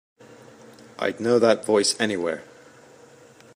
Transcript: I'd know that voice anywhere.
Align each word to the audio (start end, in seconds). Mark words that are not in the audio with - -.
I'd 0.97 1.19
know 1.19 1.37
that 1.37 1.63
voice 1.63 1.95
anywhere. 1.99 2.41